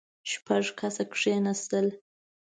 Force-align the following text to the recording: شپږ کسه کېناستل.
شپږ 0.31 0.65
کسه 0.79 1.03
کېناستل. 1.13 1.87